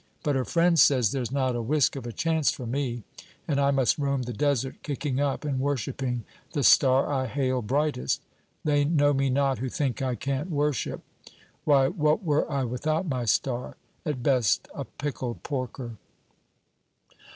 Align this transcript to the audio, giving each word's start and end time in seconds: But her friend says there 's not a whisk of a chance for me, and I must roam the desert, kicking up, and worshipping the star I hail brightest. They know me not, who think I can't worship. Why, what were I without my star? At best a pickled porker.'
But 0.23 0.35
her 0.35 0.45
friend 0.45 0.79
says 0.79 1.11
there 1.11 1.23
's 1.23 1.29
not 1.31 1.55
a 1.55 1.61
whisk 1.61 1.95
of 1.95 2.07
a 2.07 2.11
chance 2.11 2.49
for 2.49 2.65
me, 2.65 3.03
and 3.47 3.59
I 3.59 3.69
must 3.69 3.99
roam 3.99 4.23
the 4.23 4.33
desert, 4.33 4.81
kicking 4.81 5.19
up, 5.19 5.45
and 5.45 5.59
worshipping 5.59 6.23
the 6.53 6.63
star 6.63 7.05
I 7.13 7.27
hail 7.27 7.61
brightest. 7.61 8.19
They 8.63 8.83
know 8.83 9.13
me 9.13 9.29
not, 9.29 9.59
who 9.59 9.69
think 9.69 10.01
I 10.01 10.15
can't 10.15 10.49
worship. 10.49 11.03
Why, 11.65 11.87
what 11.87 12.23
were 12.23 12.51
I 12.51 12.63
without 12.63 13.07
my 13.07 13.25
star? 13.25 13.77
At 14.03 14.23
best 14.23 14.67
a 14.73 14.85
pickled 14.85 15.43
porker.' 15.43 15.97